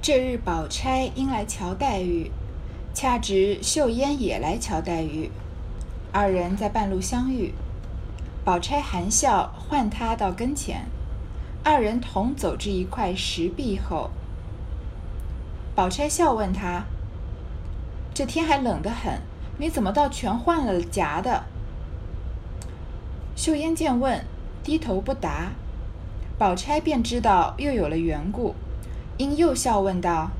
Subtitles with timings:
[0.00, 2.30] 这日，宝钗因来瞧黛玉，
[2.94, 5.30] 恰值秀烟也来瞧黛玉，
[6.12, 7.52] 二人在半路相遇。
[8.44, 10.86] 宝钗含笑唤他到跟前，
[11.64, 14.10] 二人同走至一块石壁后。
[15.74, 16.84] 宝钗笑问他
[18.14, 19.20] ：“这天还冷得很，
[19.58, 21.44] 你怎么倒全换了夹的？”
[23.36, 24.24] 秀烟见问，
[24.62, 25.52] 低头不答。
[26.38, 28.54] 宝钗便知道又有了缘故。
[29.18, 30.30] 因又笑问道：“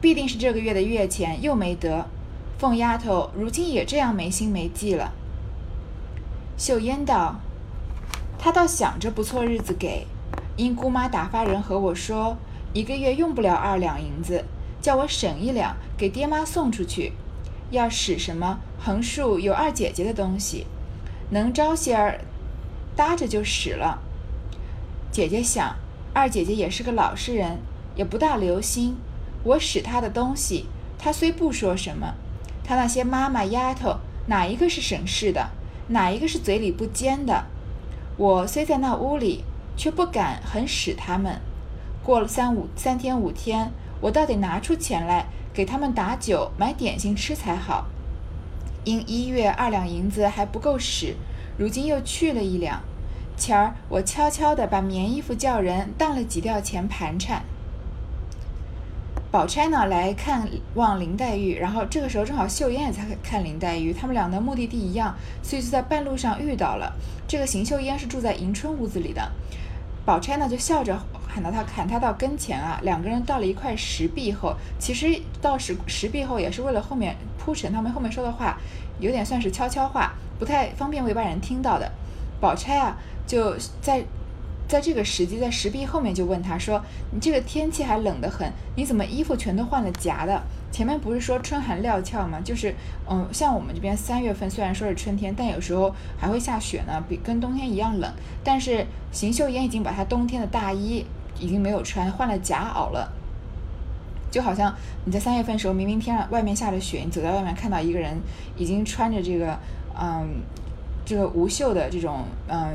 [0.00, 2.06] 必定是这个月的月钱又没得，
[2.56, 5.12] 凤丫头如今也这样没心没计了。”
[6.56, 7.40] 秀烟道
[8.38, 10.06] ：“她倒想着不错日子给，
[10.56, 12.36] 因姑妈打发人和我说，
[12.72, 14.44] 一个月用不了二两银子，
[14.80, 17.12] 叫我省一两给爹妈送出去，
[17.72, 20.68] 要使什么横竖有二姐姐的东西，
[21.30, 22.20] 能招些儿
[22.94, 23.98] 搭着就使了。
[25.10, 25.74] 姐姐想。”
[26.14, 27.58] 二姐姐也是个老实人，
[27.96, 28.96] 也不大留心。
[29.42, 32.14] 我使她的东西，她虽不说什么，
[32.62, 33.96] 她那些妈妈丫头
[34.28, 35.50] 哪一个是省事的，
[35.88, 37.44] 哪一个是嘴里不尖的？
[38.16, 39.42] 我虽在那屋里，
[39.76, 41.40] 却不敢很使他们。
[42.04, 47.86] 过了三五三天五天，我倒得拿出钱来给他们打酒买点心吃才好。
[48.84, 51.16] 因一月二两银子还不够使，
[51.58, 52.80] 如今又去了一两。
[53.36, 57.42] 前儿我悄悄地把棉衣服叫人当了几吊钱盘缠。
[59.30, 65.12] 宝钗呢来看望林黛玉，然后这个时候正好秀烟也在看林黛玉，他们俩的目的地一样，
[65.42, 66.94] 所以就在半路上遇到了。
[67.26, 69.32] 这个邢秀烟是住在迎春屋子里的，
[70.04, 70.96] 宝钗呢就笑着
[71.26, 72.78] 喊到他，喊他到跟前啊。
[72.84, 78.56] 两个人到了一块石壁后，其实到石石壁后也是为了后面铺陈，他们后面说的话
[79.00, 81.90] 有点算是悄悄话，不太方便为外人听到的。
[82.40, 82.96] 宝钗啊。
[83.26, 84.04] 就在，
[84.68, 90.42] 在这个时机，在石壁后面就问他说：“你这个天气还冷得很，你怎么衣服全都换了夹的？
[90.70, 92.38] 前面不是说春寒料峭吗？
[92.44, 92.74] 就是，
[93.08, 98.12] 嗯，像我们这边三月份虽然说是春天，但有时候还会下雪呢，比跟冬天一样冷。
[98.42, 101.06] 但是邢岫烟已经把她冬天的大衣
[101.40, 103.10] 已经没有穿，换了夹袄了。
[104.30, 104.74] 就好像
[105.04, 108.18] 你在三月份时候，明明天外面下着雪，你走在外面看到一个人
[108.56, 109.58] 已经穿着这个，
[109.96, 110.42] 嗯，
[111.04, 112.74] 这个无袖的这种，嗯。”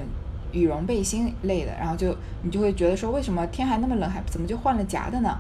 [0.51, 2.07] 羽绒背心类的，然后就
[2.41, 5.37] 你就会觉得说，为什么天还那么冷，还怎么就换了夹的呢？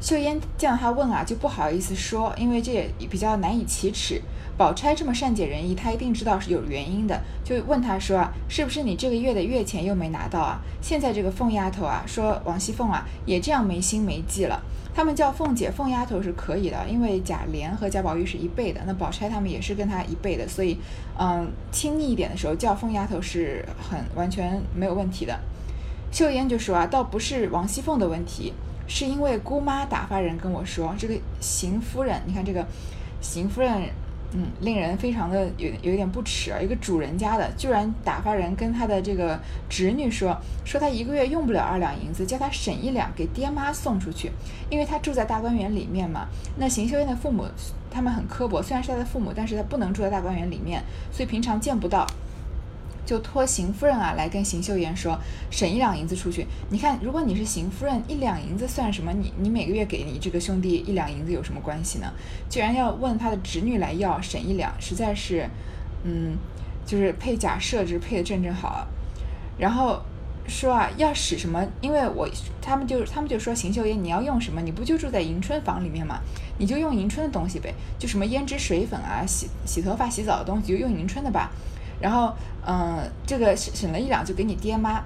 [0.00, 4.22] 秀烟见到他问啊，就不好意思说，因为这也比较难以启齿。
[4.56, 10.60] 宝钗这么善解人意，她一定知道是有原因的，就问他说啊，是不是你这个月的月钱又没拿到啊？
[10.80, 14.60] 现在这个凤丫头啊，说王熙凤啊，也这样没心没计了。
[14.94, 20.76] 他们叫凤姐、凤丫头是可以的，因为贾琏和贾宝玉是一辈的，那宝钗他们也是跟她一辈的，所以，
[21.16, 25.38] 嗯，亲昵一点的时候叫凤丫头是很完全没有问题的。
[26.10, 28.52] 秀烟就说啊，倒不是王熙凤的问题，
[28.88, 32.66] 是因为姑妈打发人跟我说，这个邢夫人，你看这个
[33.20, 33.88] 邢夫人。
[34.34, 36.60] 嗯，令人非常的有有一点不耻啊！
[36.60, 39.40] 一个主人家的，居然打发人跟他的这个
[39.70, 44.30] 侄女说，说他一个月用不了二两银子，叫他省一两给爹妈送出去，
[44.68, 46.28] 因为他住在大观园里面嘛。
[46.58, 47.46] 那邢岫烟的父母
[47.90, 52.06] 他们很刻薄，虽然是他的父母，但是他不能住在大观园里面，所以平常见不到。
[53.08, 55.18] 就托邢夫人啊来跟邢岫烟说，
[55.50, 56.46] 省一两银子出去。
[56.68, 59.10] 你看，如果你是邢夫人，一两银子算什么？
[59.14, 62.12] 你你每个月给你这个兄弟一两银子有什么关系呢？
[62.50, 65.48] 居然要问他的侄女来要省一两，实在是，
[66.04, 66.36] 嗯，
[66.84, 68.86] 就是配假设置配的正正好。
[69.56, 70.02] 然后
[70.46, 71.66] 说啊，要使什么？
[71.80, 72.28] 因为我
[72.60, 74.60] 他们就他们就说邢岫烟，你要用什么？
[74.60, 76.20] 你不就住在迎春房里面吗？
[76.58, 81.50] 你就用迎春的东西呗，就什么胭脂水粉啊，洗洗头发、洗澡的东西就用迎春的吧。
[82.00, 82.32] 然后，
[82.66, 85.02] 嗯，这个省了一两就给你爹妈。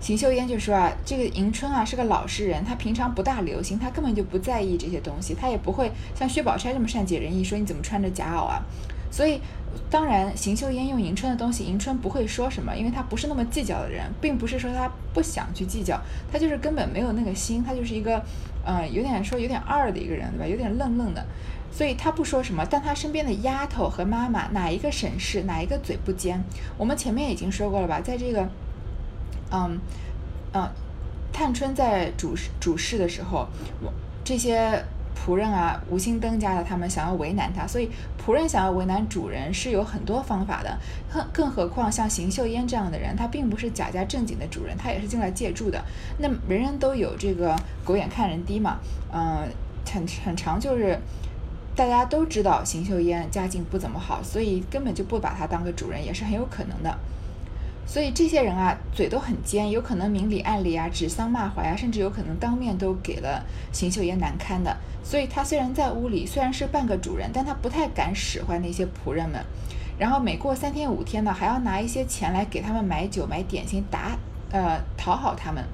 [0.00, 8.62] 邢岫烟就说啊，这个迎春啊是个老实人，她平常不大留心，她根本就不在意这些东西，她也不会像薛宝钗这么善解人意，说你怎么穿着夹袄啊。
[9.10, 9.40] 所以，
[9.90, 16.00] 当然邢岫烟用迎春的东西，迎春不会说什么，因为她不是那么计较的人，并不是说她不想去计较，
[16.30, 18.22] 她就是根本没有那个心，她就是一个，
[18.64, 20.46] 嗯，有点说有点二的一个人，对吧？
[20.46, 21.24] 有点愣愣的。
[21.70, 26.42] 所以他不说什么，但他身边的丫头和妈妈哪一个省事，哪一个嘴不尖？
[26.76, 28.48] 我们前面已经说过了吧，在这个，
[29.52, 29.78] 嗯，
[30.52, 30.68] 嗯，
[31.32, 33.46] 探春在主主事的时候，
[33.80, 33.92] 我
[34.24, 34.82] 这些
[35.14, 37.88] 仆人啊，吴心登家的，他们想要为难他，所以
[38.20, 40.78] 仆人想要为难主人是有很多方法的。
[41.12, 45.80] 更更何况像邢岫烟这样的人，他并不是贾家正经的主人，他也是进来借住的。
[46.18, 47.54] 那人人都有这个
[47.84, 48.78] 狗眼看人低嘛，
[49.12, 49.46] 嗯，
[49.92, 50.98] 很很长就是。
[51.78, 56.98] 大家都知道邢岫烟家境不怎么好，所以根本就不把她当个主人，也是很有可能的。
[57.86, 64.76] 所以这些人啊，嘴都很尖，有可能明里暗里啊，指桑骂槐啊，甚至有可能当面都给了邢岫烟难堪的。
[65.04, 69.40] 所以他虽然在屋里虽然是半个主人，但他不太敢使唤那些仆人们。
[70.00, 74.18] 然后每过三天五天呢，还要拿一些钱来给他们买酒买点心，打
[74.50, 75.64] 呃讨好他们。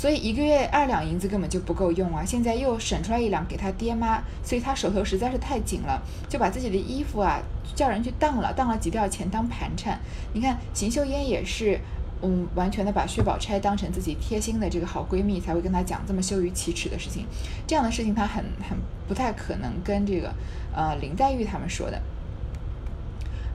[0.00, 2.24] 所以一个月二两银子根本就不够用啊！
[2.24, 7.38] 现在又省出来一两给他爹妈，所以他手头实在是太紧了，就把自己的衣服啊
[7.74, 10.00] 叫人去当了，当了几吊钱当盘缠。
[10.32, 11.78] 你看邢岫烟也是，
[12.22, 17.26] 嗯，完全的把薛宝钗当成自己贴心的这个好闺蜜，才会跟她讲这么羞于启齿的事情。
[17.66, 20.32] 这样的事情她很很不太可能跟这个
[20.74, 22.00] 呃林黛玉他们说的。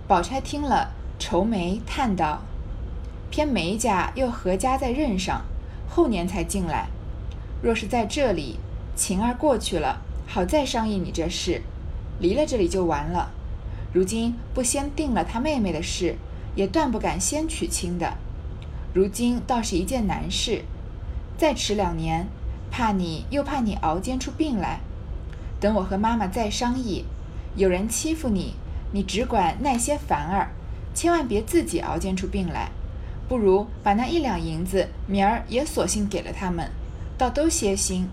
[0.08, 2.44] 宝钗听了，愁眉叹道
[3.32, 5.44] ：“偏梅家又何家在任上？”
[5.90, 6.88] 后年才进来，
[7.62, 8.60] 若是在这里，
[8.96, 11.62] 晴儿过去了，好再商议你这事；
[12.20, 13.32] 离了这里就完了。
[13.94, 16.16] 如今不先定了他妹妹的事，
[16.56, 18.18] 也断不敢先娶亲的。
[18.94, 20.64] 如今倒是一件难事，
[21.38, 22.28] 再迟两年，
[22.70, 24.80] 怕你又怕你熬煎出病来。
[25.60, 27.06] 等我和妈妈再商议，
[27.56, 28.56] 有人欺负你，
[28.92, 30.50] 你只管耐些烦儿，
[30.94, 32.72] 千万别自己熬煎出病来。
[33.28, 36.70] 不如把那一两银子明儿也索性给了他们，
[37.18, 38.08] 倒都歇心。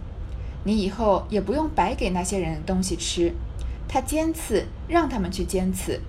[0.65, 3.35] 你以后也不用白给那些人东西吃。
[3.89, 6.01] 他尖刺，让他们去尖刺，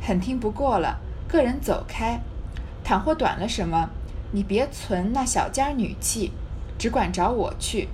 [0.00, 2.20] 很听不过了，个人走开。
[2.84, 3.90] 倘或短了什么，
[4.30, 6.30] 你别存那小家女气，
[6.78, 7.88] 只管找我去，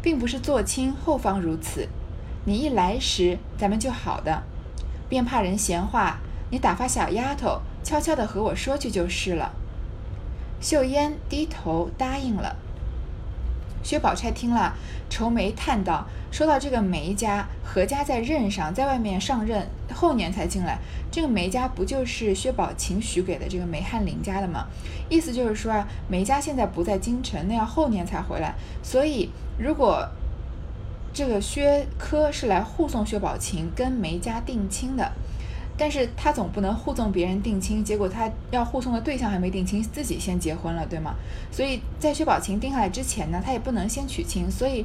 [0.00, 1.86] 并不是做亲后方如此。
[2.46, 4.42] 你一来时，咱们就好的，
[5.06, 6.20] 便怕人闲话，
[6.50, 9.52] 你打发小丫头悄悄的和我说去就是了。
[10.60, 12.56] 秀烟低头答应了。
[13.82, 14.74] 薛宝钗听了，
[15.08, 20.78] 愁眉叹道：“说到这个梅家，何家在任上，在外面上任，后年才进来。
[21.10, 24.66] 这个梅家不就是薛宝琴许给的这个梅翰林家的吗？
[25.08, 28.54] 意思就是说啊，梅家现在不在京城，那要后年才回来。
[28.82, 30.06] 所以，如果
[31.14, 35.12] 这个薛科是来护送薛宝琴跟梅家定亲的。”
[35.78, 41.14] 但是他总不能护送别人定亲，结果他要护送的对象还没定亲，自己先结婚了，对吗？
[41.52, 44.84] 所以在薛宝琴定下来之前呢，他也不能先娶亲，所以，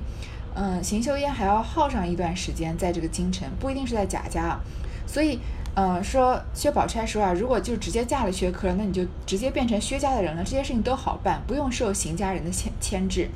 [0.54, 4.60] 嗯，邢岫烟还要耗上一段时间在这个京城，不一定是在贾家啊，
[5.08, 5.40] 所以，
[5.76, 13.28] 嗯，说薛宝钗说啊，如果就直接嫁了薛科，那你就直接变成薛家的人了，这些事情都好办，不用受邢家人的牵牵制。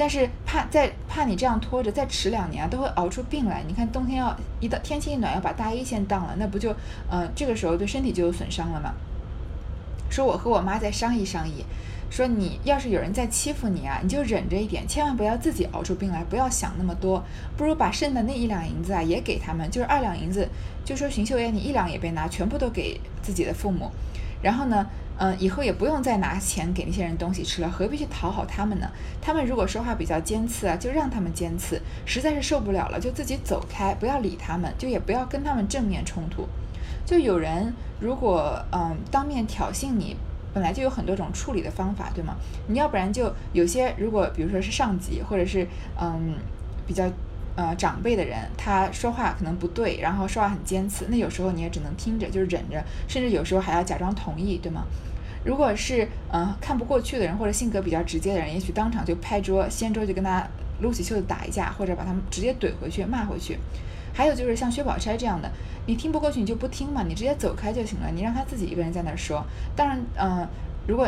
[0.00, 3.62] 但是怕再怕你这样拖着，再迟两年啊，都会熬出病来。
[3.68, 6.74] 你看冬天要一到天气一暖，要把大衣先当了，那不就
[7.10, 8.94] 嗯这个时候对身体就有损伤了吗？
[10.08, 11.66] 说我和我妈再商议商议，
[12.08, 17.22] 说你要是有人在欺负你啊，你就忍着一点，千万不要自己熬出病来，不要想那么多，
[17.58, 20.48] 不如把剩的那一两银子啊也给他们，就是二两银子，
[20.82, 23.90] 就说邢秀烟你一两也别拿，全部都给自己的父母，
[24.40, 24.86] 然后呢。
[25.22, 28.90] 嗯，以后也不用再拿钱给那些人东西吃了，何必去讨好他们呢？
[29.20, 31.76] 他们如果说话比较尖刺啊，就让他们尖刺；
[32.06, 36.48] 实在是受不了了，就自己走开，不要理他们，就也不要跟他们正面冲突。
[37.04, 40.16] 就有人如果嗯当面挑衅你，
[40.54, 42.36] 本来就有很多种处理的方法，对吗？
[42.68, 45.66] 你要不然就有些如果比如说是上级或者是
[46.00, 46.34] 嗯
[46.86, 47.04] 比较。
[47.60, 54.86] 呃，长辈的人他说话可能不对，然后说话很尖刺，那有时候你也只能听着，就是忍着，甚至有时候还要假装同意，对吗？
[55.44, 60.42] 如果是嗯看不过去的人，或者性格比较直接的人，也许当场就拍桌掀桌就跟他
[60.80, 63.58] 撸起袖子打一架，或者把他们直接怼回去骂回去。
[64.14, 65.52] 还有就是像薛宝钗这样的，
[65.84, 69.44] 你听不过去你就不听嘛，你直接走开就行了，你让他自己一个人在那儿说。
[69.76, 70.48] 当然，嗯，
[70.86, 71.06] 如果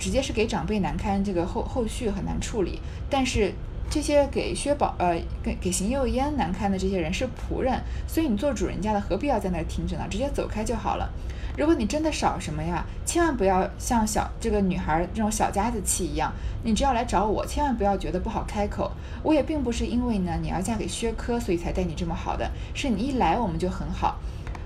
[0.00, 3.52] 直接是给长辈难堪，这个后后续很难处理，但是。
[3.92, 10.06] 这些给薛宝呃给给邢岫烟难堪的这些人是仆人，所以你做主人家的何必要在那儿听着呢？
[10.08, 11.10] 直接走开就好了。
[11.58, 16.32] 如果你真的少什么呀，千万不要像小这个女孩这种小家子气一样，
[16.64, 18.90] 你只要来找我，千万不要觉得不好开口。
[19.22, 24.16] 我也并不是因为呢你要嫁给薛科，所以才对你这么好的，是你一来我们就很好。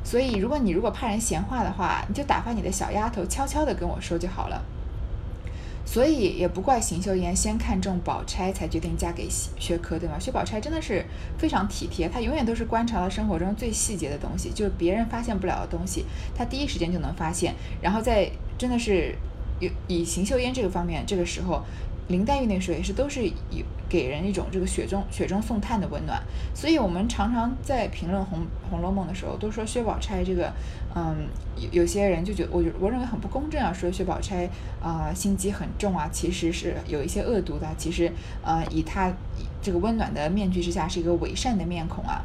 [0.04, 4.62] 所以如果你如果怕人闲话的话，你就打发你的小丫头悄悄的跟我说就好了。
[5.97, 10.19] 所以也不怪邢岫烟先看中宝钗，才决定嫁给薛科，对吗？
[10.19, 11.03] 薛宝钗真的是
[11.38, 17.55] 非常体贴，她永远都是观察了生活中最细节的东西，就是别人发现不了的东西，她第一时间就能发现。
[17.81, 19.15] 然后在真的是
[19.59, 21.62] 有以邢岫烟这个方面，这个时候。
[22.08, 26.22] 林黛玉那时候也是都是有给人一种这个雪中雪中送炭的温暖，
[26.54, 30.52] 所以我们常常在评论《红红楼梦》的时候，都说薛宝钗这个，
[30.94, 34.48] 嗯，有有些人就觉得我我认为很不公正啊，说薛宝钗
[34.80, 39.12] 啊心机很重啊，其实是有一些恶毒的，其实呃以她
[39.60, 42.22] 这个温暖的面具之下是一个伪善的面孔啊，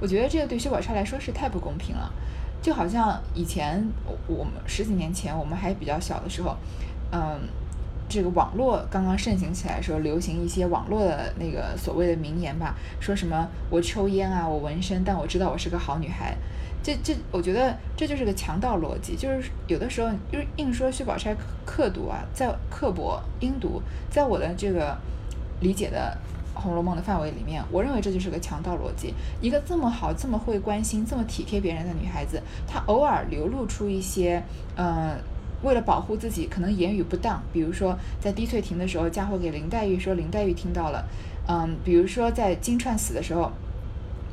[0.00, 2.12] 我觉得这个对薛宝钗来说是太不公平了。
[2.60, 6.56] 就好像以前我我们十几年前我们还比较小的时候，
[7.12, 7.40] 嗯，
[8.08, 16.36] 这个网络刚刚盛行起来的时候，流行一些网络的那个所谓的名言吧，说什么我抽烟啊，我纹身，但我知道我是个好女孩。
[16.80, 21.36] 这这，我觉得这就是个强盗逻辑，就是有的时候就是硬说薛宝钗
[21.66, 24.96] 刻毒啊，在刻薄阴毒，在我的这个
[25.60, 26.16] 理解的
[26.58, 29.12] 《红楼梦》的范围里面，我认为这就是个强盗逻辑。
[29.42, 34.42] 一个这么好、这么会关心、这么体贴别人的女孩子，她偶尔流露出一些，
[34.76, 35.16] 呃，
[35.62, 41.04] 为了保护自己，可能言语不当，比如说在滴翠亭的时候，嫁祸给林黛玉，说林黛玉听到了，
[41.48, 43.50] 嗯，比如说在金钏死的时候。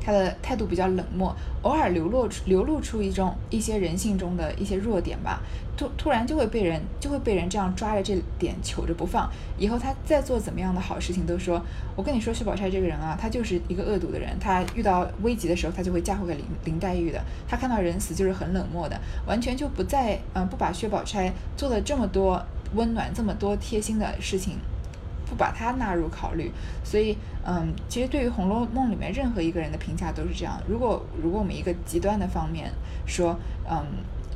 [0.06, 5.40] 他的态度比较冷漠，偶尔流露出流露出一种一些人性中的一些弱点吧，
[5.76, 9.28] 突突然就会被人就会被人这样抓着这点求着不放。
[9.58, 11.60] 以后他再做怎么样的好事情，都说
[11.96, 14.38] 我跟你说，薛宝钗这个人啊，他就是一个恶毒的人。
[14.38, 17.20] 他遇到危急的时候，他就会嫁祸给林林黛玉的。
[17.48, 18.96] 他看到人死就是很冷漠的，
[19.26, 22.40] 完全就不再嗯不把薛宝钗做了这么多
[22.76, 24.58] 温暖、这么多贴心的事情。
[25.28, 26.50] 不把它纳入考虑，
[26.84, 30.60] 所以，嗯，其实对于《红楼梦》里面任何一个人的评价都是这样。
[30.68, 32.70] 如果如果我们一个极端的方面
[33.06, 33.36] 说，
[33.68, 33.84] 嗯，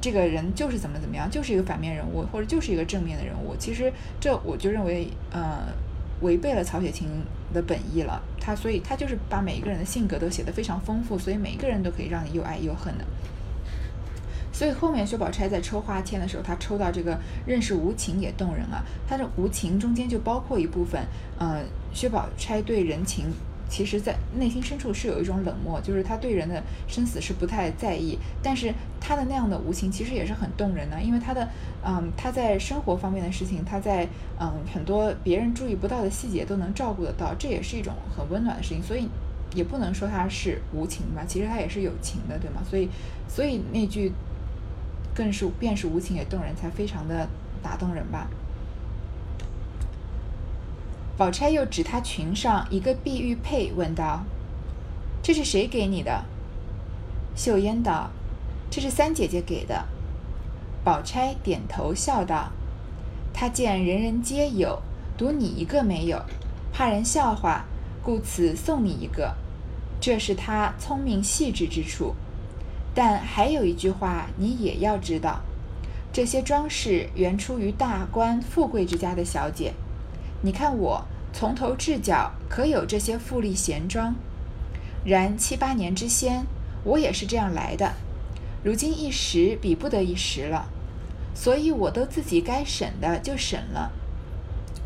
[0.01, 5.69] 这个人就是怎么怎么样，就是一个反面人物，或者就是一个正面的人物，其实这我就认为，呃，
[6.23, 7.07] 违背了曹雪芹
[7.55, 8.21] 的本意了。
[8.41, 13.05] 他所以他就是把每一个人的性格都写得非常丰富，所以每一个人都可以让你又爱又恨的。
[14.61, 18.85] 所以后面薛宝钗在抽花签的时候，她抽到这个认识无情也动人啊。
[19.09, 21.01] 她的无情中间就包括一部分，
[21.39, 21.63] 呃，
[21.95, 23.33] 薛宝钗对人情，
[23.71, 28.19] 其实在内心深处是有一种冷漠，就是她对人的生死是不太在意。
[28.43, 31.49] 但是她的那样的无情其实也是很动人的，因为她的，
[31.83, 34.07] 嗯，她在生活方面的事情，她在
[34.39, 38.83] 嗯很多别人注意不到的细节都能照顾得到，这也是一种很温暖的事情。
[38.83, 39.09] 所以
[39.55, 42.61] 也不能说她是无情吧，其实她也是有情的，对吗？
[42.69, 42.91] 所以，
[43.27, 44.13] 所以那句。
[45.21, 47.29] 更是便是无情也动人，才非常的
[47.63, 48.27] 打动人吧。
[51.19, 54.25] 宝钗又指她裙上一个碧玉佩，问道
[55.23, 56.25] ：“这是谁给你的？”
[57.37, 58.09] 秀烟道
[58.73, 59.85] ：“这是三姐姐给的。”
[60.83, 62.51] 宝钗点头笑道
[63.35, 64.81] ：“她见人人皆有，
[65.19, 66.25] 独你一个没有，
[66.73, 67.67] 怕人笑话，
[68.03, 69.35] 故此送你一个。
[70.01, 72.15] 这是她聪明细致之处。”
[72.95, 75.41] 但还有一句话，你也要知道：
[76.13, 79.73] 这些装饰原出于大官富贵之家的小姐。
[80.43, 84.15] 你看我从头至脚可有这些富丽闲装？
[85.05, 86.45] 然七八年之先，
[86.83, 87.93] 我也是这样来的。
[88.65, 90.69] 如今一时比不得一时了，
[91.35, 93.93] 所以我都自己该省的就省了。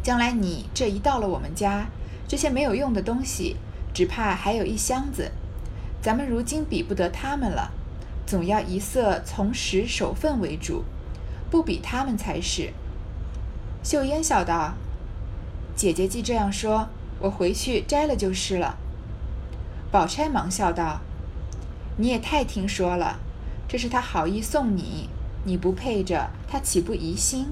[0.03, 1.87] 将来你这一到了我们家，
[2.29, 3.57] 这些没有用的东西，
[3.95, 5.33] 只怕还有一箱子。
[6.03, 7.73] 咱们如今比不得他们了。
[8.27, 10.85] 总要一色从实守份为主，
[11.51, 12.73] 不比他们才是。
[13.83, 14.75] 秀烟笑道
[15.77, 16.89] ：“姐姐既这样说，
[17.21, 18.79] 我回去摘了就是了。”
[19.93, 21.01] 宝钗忙笑道
[21.99, 23.21] ：“你也太听说了，
[23.69, 25.11] 这是他好意送你，
[25.45, 27.49] 你不配着，他岂不疑心？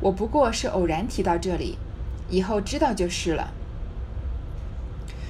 [0.00, 1.76] 我不过是偶然提到这里，
[2.30, 3.52] 以后知道就是了。”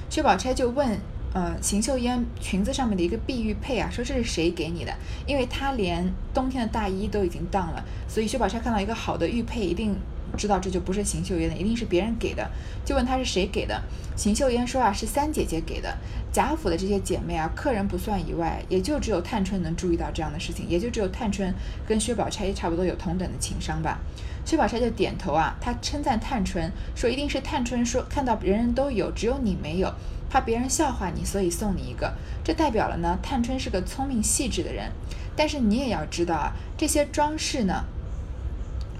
[0.09, 0.99] 薛宝钗就问。
[1.31, 4.91] 呃，邢岫烟裙子上面的一个碧玉佩啊，说这是谁给你的？
[5.27, 9.95] 因为她连冬天的大衣都已经当了，所以薛宝钗看到一个好的玉佩，一定
[10.35, 12.49] 知道这就不是邢岫烟的，一定是别人给的，
[12.83, 13.79] 就问她是谁给的。
[14.15, 15.95] 邢岫烟说啊，是三姐姐给的。
[16.31, 21.53] 贾府的这些姐妹啊，客人不算以外，也就只有探春能注意到这样的事情，也就只有探春
[21.87, 23.99] 跟薛宝钗差不多有同等的情商吧。
[24.45, 29.93] 薛宝钗就点头啊，她称赞探春说，一定是探春说看到人人都有，只有你没有。
[30.29, 32.13] 怕别人笑话你，所以送你一个。
[32.43, 34.91] 这代表了呢，探春是个聪明细致的人。
[35.35, 37.85] 但是你也要知道啊，这些装饰呢，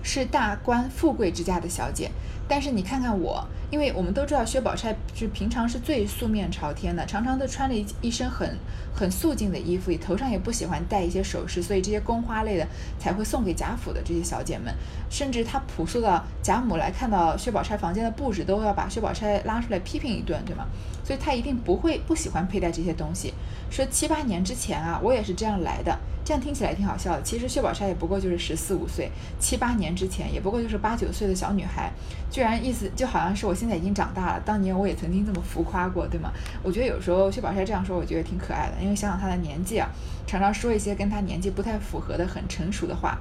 [0.01, 2.11] 是大官富贵之家的小姐。
[2.47, 3.47] 但是你看看我。
[3.71, 8.57] 因为我们都知道薛宝钗是平常是最素面朝天的，常常都穿了一一身很
[8.95, 14.73] 很素净的衣服，头上也不喜欢戴一些首饰，所以这些宫花类的才会送给贾府的这些小姐们，
[15.09, 20.65] 甚至她朴素到贾母来看到薛宝钗房间的布置，都要把薛宝钗拉出来批评一顿，对吗？
[21.03, 23.33] 所以她一定不会不喜欢佩戴这些东西。
[23.69, 25.95] 说七八年之前啊，我也是这样来的。
[26.25, 27.23] 这样听起来挺好笑的。
[27.23, 29.09] 其实薛宝钗也不过就是十四五岁，
[29.39, 31.91] 七八年之前也不过就是八九岁的小女孩，
[32.29, 34.41] 居然意思就好像是我现在已经长大了。
[34.45, 36.31] 当年我也曾经这么浮夸过，对吗？
[36.63, 39.89] 我觉得有时候薛宝钗这样说，我觉得挺可爱的，因为想想她的年纪啊，
[40.25, 43.17] 常常说一些跟她年纪不太符合的很成熟的话。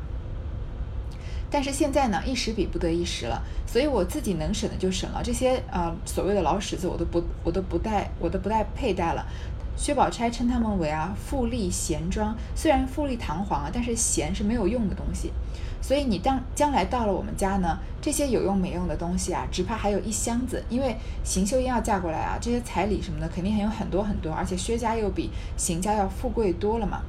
[1.50, 9.26] 但是现在呢，一时比不得一时了，所以我自己能省的就省了，这些呃所谓的老史子我都不我都不带我都不带佩戴了。
[9.76, 15.32] 薛宝钗称他们为啊富丽闲装，虽然富丽堂皇啊，但是闲是没有用的东西。
[15.80, 20.62] 所以你当将来到了我们家呢，这些有用没用的东西啊，只怕还有一箱子。
[20.68, 27.00] 因为邢秀英要嫁过来啊，这些彩礼什么的肯定还有很多很多，而且薛家又比邢家要富贵多了嘛。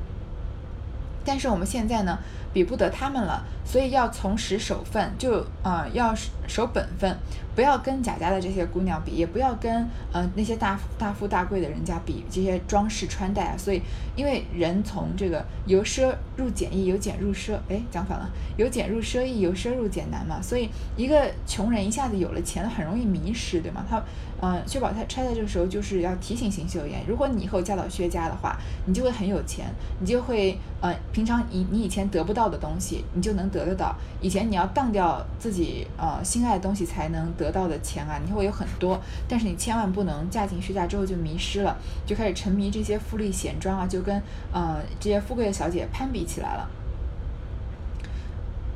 [1.25, 2.17] 但是我们现在呢，
[2.53, 6.13] 比不得他们了，所以要从实守分，就啊要
[6.47, 7.17] 守本分，
[7.55, 13.55] 不要跟贾家的这些姑娘比，也不要跟嗯那些大大富大贵的人家比这些装饰穿戴啊。
[13.57, 13.81] 所以，
[14.15, 20.41] 因为人从这个由奢入俭易，由俭入奢，哎，讲反了，由俭入奢易，由奢入俭难嘛。
[20.41, 23.85] 所以，一个穷人一下子有了钱，很容易迷失，对吗？
[23.89, 24.01] 他。
[24.41, 29.65] 嗯，薛宝钗钗在这个时候就是要提醒邢岫烟，如果你以后嫁到薛家的话，你就会很有钱，
[29.99, 33.95] 你就会，呃，平常以你以前得不到的东西，你就能得得到。
[34.21, 44.21] 以前你要当掉自己呃心爱的东西才能得到的钱啊，你会有很多，但是你千万不能嫁进薛家之后就迷失了，就开始沉迷这些富丽闲装啊，就跟
[44.51, 46.69] 呃这些富贵的小姐攀比起来了。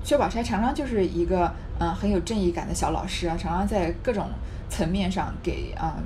[0.04, 4.28] 薛宝钗常常就是一个嗯很有正义感的小老师啊，常常在各种。
[4.70, 6.02] 层面上给啊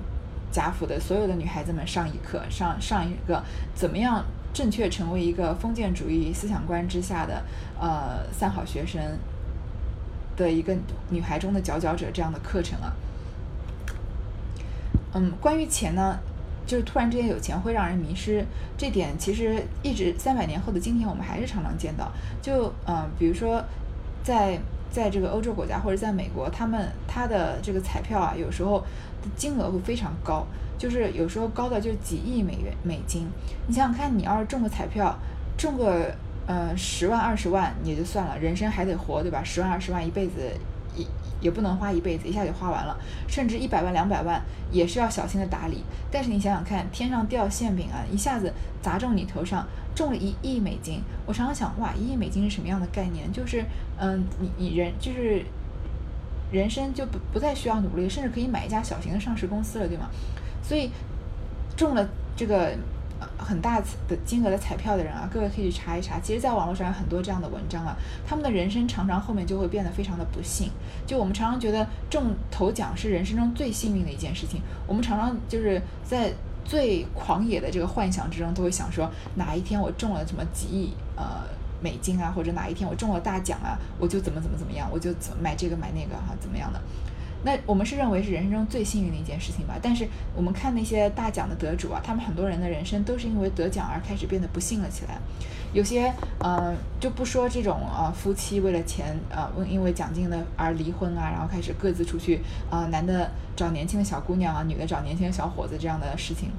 [0.51, 3.42] 贾府的所有的女孩子们上一课，上上一个
[3.74, 4.22] 怎么样
[4.57, 7.43] 正确成为一个封建主义思想观之下的
[7.79, 8.99] 呃三好学生
[10.35, 10.75] 的一个
[11.11, 12.91] 女孩中的佼佼者这样的课程啊。
[15.13, 16.17] 嗯，关于钱呢，
[16.65, 18.43] 就是突然之间有钱会让人迷失，
[18.75, 22.11] 这点其实一直三百年后的今天我们还是常常见到。
[22.41, 23.63] 就嗯，比如说
[24.23, 24.59] 在。
[24.89, 28.84] 在这个欧洲国家或者在美国，他们他的这个彩票啊，有时候
[29.36, 30.46] 金额会非常高，
[30.77, 33.27] 就是有时候高的就几亿美元美金。
[33.67, 35.15] 你想想看，你要是中个彩票，
[35.58, 36.13] 中个
[36.46, 39.44] 呃十万二十万也就算了，人生还得活，对吧？
[39.44, 40.34] 十万二十万一辈子
[41.41, 42.98] 也不能花一辈子，一下就花完了。
[43.27, 44.41] 甚至一百万两百万
[44.72, 45.84] 也是要小心的打理。
[46.12, 49.65] 但是你想想看，天上掉馅饼啊，一下子砸中你头上。
[49.96, 53.34] 中了一亿美金，我常常想，哇，一亿美金是什么样的概念？
[53.34, 53.65] 就是，
[53.98, 55.44] 嗯，你你人就是
[56.51, 60.08] 人生就不不再需要努力，甚至可以买一家小型的上市公司了，对吗？
[60.62, 60.91] 所以
[61.75, 62.77] 中了这个
[63.38, 66.20] 很大的金额的彩票的人啊，各位可以去查一查。
[66.20, 67.96] 其实，在网络上有很多这样的文章啊，
[68.27, 70.72] 他们的人生常常后面就会变得非常的不幸。
[71.06, 76.34] 就我们常常觉得中头奖是人生中最幸运的一件事情，我们常常就是在。
[76.70, 81.46] 最狂野的这个幻想之中，都会想说哪一天我中了什么几亿呃
[81.82, 86.82] 美金啊，或者哪一天我中了大奖啊，我就怎么怎么怎么样，我就怎买这个买那个哈，怎么样的？
[87.43, 89.75] 那我们是认为是人生中最幸运的一件事情吧？
[89.81, 95.19] 但是我们看那些大奖的得主啊，他们很多人的人生都是因为得奖而开始变得不幸了起来。
[95.73, 106.50] 有些呃就不说这种呃夫妻为了钱呃因为奖金的而离婚啊，然后开始各自出去啊，男的找年轻的小姑娘啊，女的找年轻的小伙子这样的事情，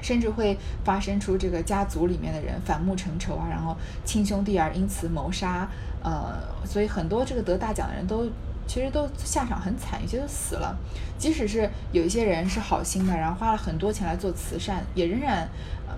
[0.00, 5.68] 甚至会发生出这个家族里面的人反目成仇啊，然后亲兄弟而因此谋杀，
[6.02, 8.26] 呃，所以很多这个得大奖的人都
[8.66, 10.76] 其实都下场很惨，有些都死了。
[11.18, 15.48] 即使是有一些人是好心的，然后花了很多钱来做慈善，也仍然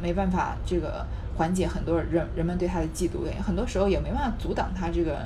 [0.02, 1.06] 没办法这个。
[1.36, 5.18] 缓解很多人人们对他的嫉妒，很多时候也没办法阻挡他这个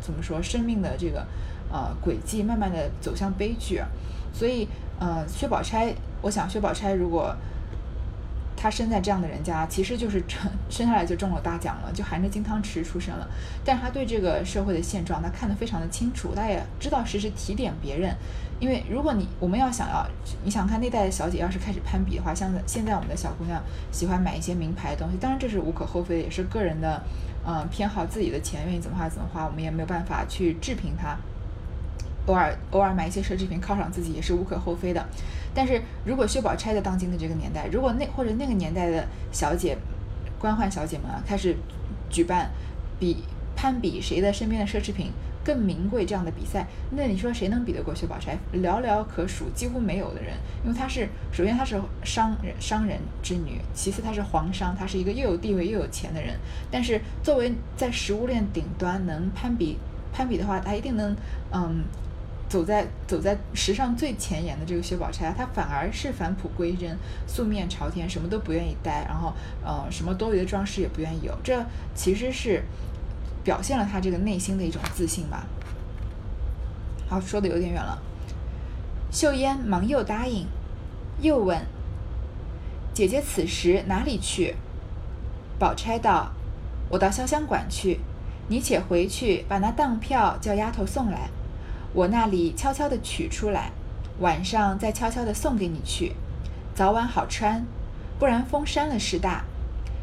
[0.00, 1.26] 怎么说生命的这个
[1.72, 3.82] 呃轨迹，慢慢的走向悲剧。
[4.32, 4.68] 所以，
[5.00, 7.34] 呃，薛宝钗，我想薛宝钗如果。
[8.60, 10.20] 他生在这样的人家，其实就是
[10.68, 13.28] 生下来就中了大奖了，就含着金汤匙出生了。
[13.64, 18.14] 但是他对这个社会的现状，他看得非常的清楚，他也知道时时提点别人。
[18.60, 20.04] 因为如果你我们要想要，
[20.42, 27.00] 你想看那代的小姐要是开始攀比的话，像现在我们的小姑娘喜欢买一些名牌的东西，当然这是无可厚非的，也是个人的，
[27.46, 31.16] 嗯，偏好自己的钱愿意怎么花怎么花，我们也没有办法去置评她。
[32.28, 35.02] 偶尔偶尔买一些奢侈品犒赏自己也是无可厚非的，
[35.54, 39.76] 但是如果薛宝钗在当今的这个年代，如果那或者那个年代的小姐
[40.38, 41.56] 官宦小姐们啊开始
[42.10, 42.50] 举办
[43.00, 43.24] 比
[43.56, 45.10] 攀比谁的身边的奢侈品
[45.42, 48.36] 更名贵这样的比赛，那你说谁能比得过薛宝钗？
[48.52, 56.36] 寥寥可数，几乎没有的人，因为她是首先她是商人商人之女，其次她是皇商，她是一个又有地位又有钱的人，
[56.70, 59.78] 但是作为在食物链顶端能攀比
[60.12, 61.16] 攀比的话，她一定能
[61.54, 61.82] 嗯。
[62.48, 69.34] 走在走在时尚最前沿的这个薛宝钗，她反而是返璞归真，素面朝天，什么都不愿意戴，然后
[69.64, 71.62] 呃什么多余的装饰也不愿意有，这
[71.94, 72.64] 其实是
[73.44, 75.46] 表现了她这个内心的一种自信吧。
[77.08, 78.00] 好，说的有点远了。
[79.10, 80.46] 秀烟忙又答应，
[81.20, 81.58] 又问
[82.92, 84.56] ：“姐姐此时哪里去？”
[85.58, 86.32] 宝钗道
[86.90, 88.00] ：“我到潇湘馆去，
[88.48, 91.30] 你且回去把那当票叫丫头送来。”
[91.98, 93.72] 我那里悄悄地取出来，
[94.20, 96.14] 晚上再悄悄地送给你去，
[96.72, 97.64] 早晚好穿。
[98.20, 99.44] 不然风扇了事大。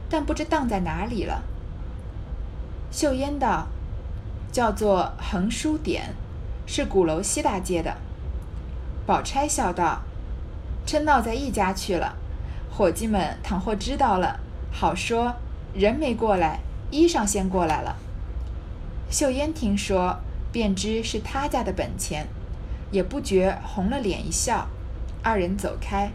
[0.10, 1.41] 但不知当在哪里了。
[2.91, 3.67] 秀烟道
[4.51, 6.13] ：“叫做横书典，
[6.67, 7.95] 是鼓楼西大街的。”
[9.08, 10.01] 宝钗笑道
[10.86, 12.17] ：“真闹在一家去了。
[12.69, 15.34] 伙计们倘或知道了，好说
[15.73, 16.60] 人没过来，
[16.91, 17.95] 衣裳先过来了。”
[19.10, 20.19] 秀烟听说，
[20.55, 22.25] 便知是他家的本钱，
[22.89, 24.69] 也不觉红了脸一笑。
[25.21, 26.09] 二人走开。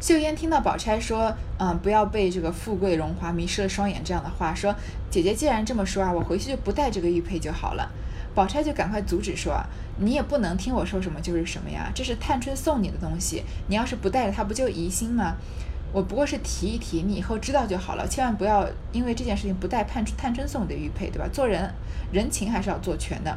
[0.00, 4.74] 秀烟听到宝钗说：“嗯，不要被这个富贵荣华迷失了双眼。”这样的话，说
[5.08, 7.88] ：“姐姐既然这么说啊，我回去就不带这个玉佩就好了。”
[8.34, 9.62] 宝钗就赶快阻止说
[9.98, 15.36] ：“你也不能听我说什么就是什么呀，这是探春送你的东西，你要是不带着它，不就疑心吗？
[15.92, 21.28] 我不过是提一提，你以后知道就好了，千万不要因为这件事情不带探探春送你的玉佩，对吧？
[21.32, 21.72] 做人
[22.12, 23.36] 人情还是要做全的。”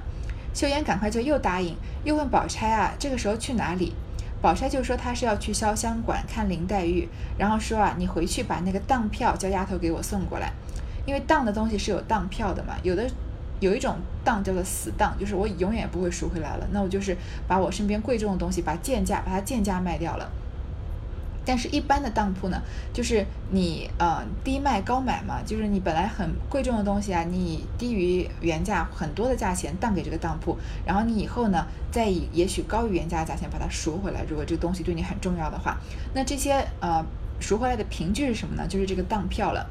[0.54, 3.94] 秀烟赶快就又答应，又问宝钗啊：“这个时候去哪里？”
[4.40, 10.52] 宝钗就说她是要去潇湘馆看林黛玉，然后说啊，你回去把那个当票叫丫头给我送过来，
[11.08, 13.10] 因为当的东西是有当票的嘛，有的
[13.62, 20.30] 有一种当叫做死当，就是我永远不会赎回来了，那我就是把我身边贵重的东西，把贱价把它贱价卖掉了。
[21.46, 22.62] 但是，一般的当铺呢，
[22.94, 34.24] 就是你呃低卖高买嘛，就是你本来很贵重的东西啊，你低于原价很多的价钱当给这个当铺，然后你以后呢再以也许高于原价的价钱把它赎回来。
[34.30, 35.78] 如果这个东西对你很重要的话，
[36.14, 37.04] 那这些呃
[37.40, 38.68] 赎回来的凭据是什么呢？
[38.68, 39.68] 就是这个当票了。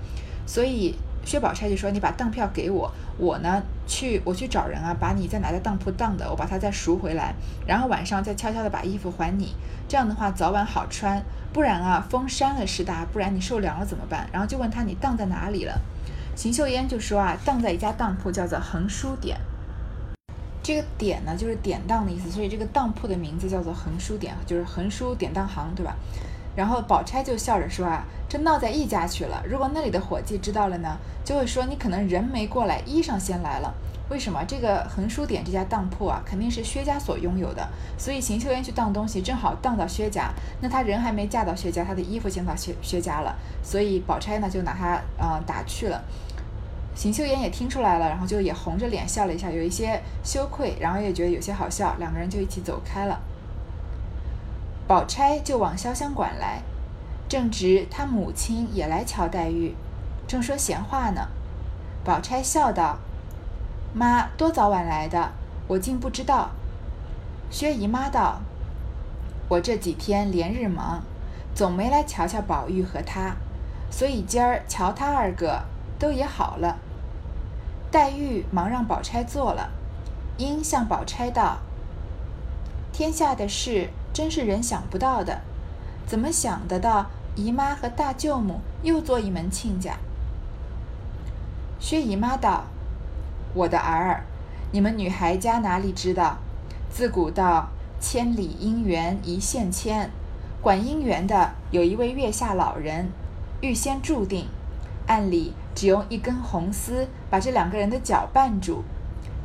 [0.47, 0.95] 所以。
[1.25, 7.33] 薛宝钗就说：“你把当票给我，我呢去我去找人啊，把你在哪家当铺当的，我把它再赎回来，
[7.65, 9.55] 然后晚上再悄悄的把衣服还你。
[9.87, 11.23] 这样的话早晚好穿，
[11.53, 15.81] 不然啊风扇了事大，不然你受凉了怎么办？”然后就问他：“你当在哪里了？”
[16.35, 19.39] 邢岫烟就说：“啊，当在一家当铺，叫做横书典。
[20.63, 25.95] 这个典呢就是典当的意思，所以这个当铺的名字叫做横书典，就是横书典当行，对吧？”
[26.55, 29.43] 然后宝钗就笑着说：“啊，这闹在一家去了。
[29.49, 33.75] 如果那里的伙计知道了呢，就会说你可能人没过来，衣裳先来了。
[34.13, 34.45] 为什么？
[34.45, 37.67] 这个横书典这家当铺啊，肯定是薛家所拥有的。
[37.97, 40.31] 所以邢岫烟去当东西，正好当到薛家。
[40.61, 43.35] 那她人还没嫁到薛家，她的衣服先到薛薛家了。
[43.63, 46.05] 所以宝钗呢就拿她呃打趣了。
[46.95, 53.19] 邢岫烟也听出来了，然后就也红着脸笑了一下，有一些羞愧，然后也觉得有些好笑，两个人就一起走开了。”
[54.87, 56.61] 宝钗就往潇湘馆来，
[57.31, 59.75] 正值她母亲也来瞧黛玉，
[60.29, 61.29] 正说闲话呢。
[62.05, 62.99] 宝钗笑道
[63.93, 65.33] ：“妈多早晚来的，
[65.69, 66.51] 我竟不知道。”
[67.51, 68.41] 薛姨妈道
[69.49, 71.03] ：“我这几天连日忙，
[71.55, 73.37] 总没来瞧瞧宝玉和他，
[73.91, 75.63] 所以今儿瞧他二个
[75.99, 76.79] 都也好了。”
[77.91, 79.71] 黛玉忙让宝钗坐了，
[80.39, 81.59] 因向宝钗道
[82.93, 85.41] ：“天下的事。”真是人想不到的，
[86.07, 89.97] 怎么想得到姨妈和大舅母又做一门亲家？
[91.81, 92.65] 薛姨妈道
[93.55, 94.25] ：“我的儿，
[94.71, 96.39] 你们女孩家哪里知道？
[96.91, 97.69] 自古道
[98.01, 100.11] 千里姻缘一线牵，
[100.61, 103.11] 管姻缘的有一位月下老人，
[103.61, 104.47] 预先注定，
[105.07, 108.85] 暗里只用一根红丝把这两个人的脚绊住。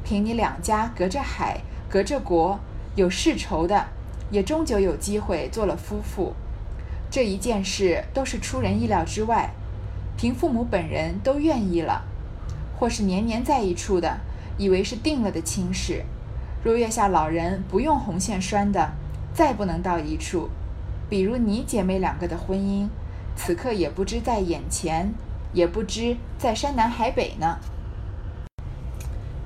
[0.03, 2.59] 凭你两家隔着海，隔着国，
[2.95, 3.87] 有世仇的。”
[4.29, 6.33] 也终究有机会做了夫妇，
[7.09, 9.51] 这一件事都是出人意料之外。
[10.17, 12.03] 凭父母本人都愿意了，
[12.77, 14.17] 或是年年在一处的，
[14.57, 16.03] 以为是定了的亲事。
[16.63, 18.91] 若月下老人不用红线拴的，
[19.33, 20.49] 再不能到一处。
[21.09, 22.87] 比如你姐妹两个的婚姻，
[23.35, 25.13] 此刻也不知在眼前，
[25.53, 27.57] 也不知在山南海北呢。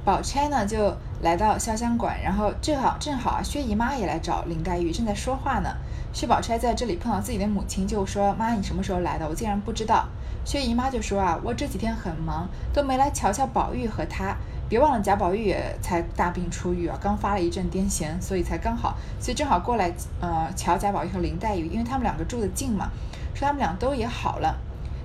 [0.04, 0.96] 宝钗呢就。
[1.22, 5.70] 来到潇湘馆，然后正好正好啊，薛姨妈也来找林黛玉，正在说话呢。
[6.12, 9.30] 薛宝钗在这里碰到自己的母亲，就说：“妈，你什么时候来的？
[9.30, 10.08] 我竟然不知道。”
[10.44, 14.36] 薛姨妈就说：“啊，我这几天很忙，都没来瞧瞧宝玉和他。
[14.68, 22.90] 别忘了贾宝玉也才大病初愈啊，刚发了一阵癫痫，所以才刚好，所以正好过来呃瞧贾宝玉和林黛玉，因为他们两个住得近嘛，
[23.34, 24.58] 说他们俩都也好了。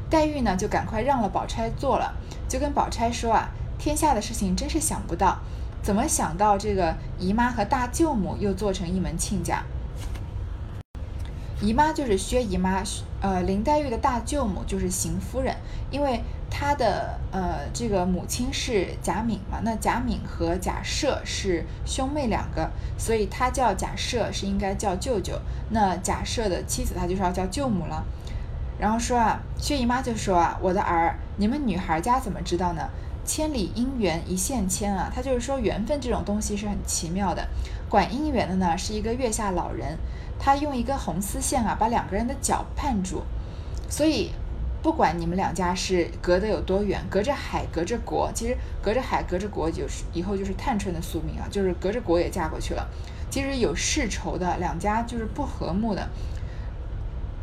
[0.09, 2.15] 黛玉呢就赶快让了宝钗坐了，
[2.49, 5.39] 就跟宝钗说啊，天下的事情真是想不到。”
[5.83, 9.63] 怎么想到这个姨妈和大舅母又做成一门亲家？
[11.61, 12.83] 姨妈就是薛姨妈，
[13.21, 15.57] 呃，林黛玉的大舅母就是邢夫人，
[15.91, 25.41] 因为她的呃这个母亲是贾敏嘛，那贾敏和贾赦是兄妹两个，所以她叫贾赦是应该叫舅舅，
[25.71, 28.05] 那贾赦的妻子她就是要叫舅母了。
[28.79, 32.83] 然后说啊，薛姨妈就说啊，我的儿，你们女孩家怎么知道呢？
[33.25, 37.49] 千里姻缘一线牵啊，他就是说缘分这种东西是很奇妙的。
[37.89, 39.99] 管姻缘的呢是一个月下老人，
[40.39, 43.23] 他用一根红丝线啊把两个人的脚绊住，
[43.89, 44.31] 所以
[44.83, 52.89] 不管你们两家是隔得有多远，隔着海隔着国，其实隔着海隔着国就是以后就是探春的宿命啊，就是隔着国也嫁过去了。
[53.29, 56.09] 其实有世仇的两家就是不和睦的，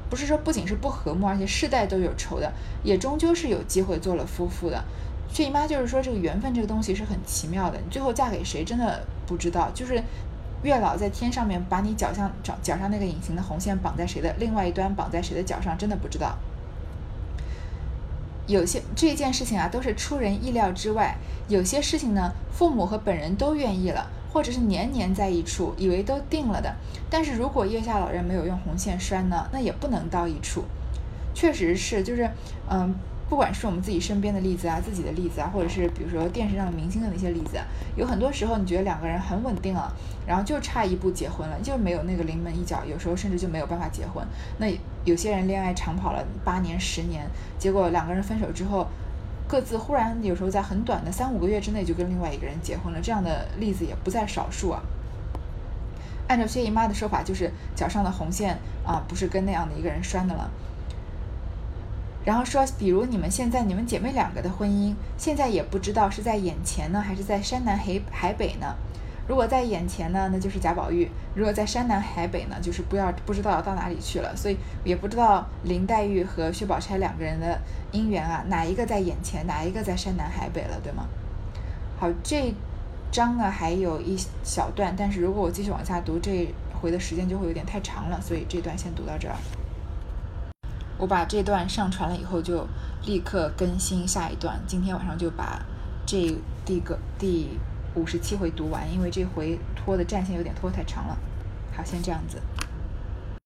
[0.10, 2.52] 不是说不仅是不和睦，而且世代都有仇的，
[2.84, 4.84] 也终究是有机会做了夫妇的。
[5.30, 9.70] 薛姨妈就是说，这个缘分这个东西是很奇妙的，你最后嫁给谁真的不知道。
[9.74, 10.02] 就是
[10.64, 16.38] 月老在天上面把你脚上脚脚上那个隐形的红线绑在谁的另外一端，绑在谁的脚上，真的不知道。
[18.48, 21.16] 有些这件事情啊，都是出人意料之外。
[21.48, 26.74] 有些事情呢，父母和本人都愿意了，或者是年年在一处，以为都定了的。
[27.10, 30.64] 但是如果月下老人没有用红线拴呢，那也不能到一处。
[31.34, 32.30] 确实是，就是
[32.70, 32.96] 嗯。
[33.30, 37.58] 不管是我们自己身边的例子啊，自己的例子啊，或者是比如说电视上的明星的那些例子，
[37.96, 39.92] 有很多时候你觉得两个人很稳定了，
[40.28, 44.24] 然后就差一步结婚了，就没有那个临门一脚，有时候甚至就没有办法结婚。
[44.60, 44.68] 那
[45.04, 47.26] 有些人恋爱长跑了八年、十年，
[47.58, 48.86] 结果两个人分手之后，
[49.48, 54.82] 各自忽然有时候在很短的三五个月之内就跟另外一个人结婚了，这样的例子也不在少数啊。
[56.28, 60.50] 按照薛姨妈的说法，就是脚上的红线啊，不是跟那样的一个人拴的了。
[62.26, 68.76] 然后说，比如你们现在你们姐妹两个的婚姻，现在也不知道是在眼前呢，还是在山南海海北呢？
[69.28, 74.36] 如果在眼前呢，那就是贾宝玉；如果在山南海北呢，就是不要不知道到哪里去了。
[74.36, 77.60] 所以也不知道林黛玉和薛宝钗两个人的
[77.92, 81.08] 姻缘啊，哪一个在眼前，哪一个在山南海北了，对吗？
[81.98, 82.54] 好，这
[83.12, 89.36] 章呢还有一小段，但是如果我继续往下读，这回的时间就会有点太长了，所以这段先读到这儿。
[90.98, 92.68] 我把这段上传了以后，就
[93.06, 94.60] 立刻更新下一段。
[94.68, 95.62] 今天晚上就把
[96.06, 97.58] 这第个第
[97.96, 101.18] 五十七回读完，因为这回拖的战线有点拖太长了。
[101.76, 102.38] 好，先这样子。